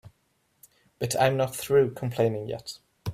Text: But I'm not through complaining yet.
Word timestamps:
But 0.97 1.15
I'm 1.21 1.37
not 1.37 1.55
through 1.55 1.93
complaining 1.93 2.47
yet. 2.49 2.79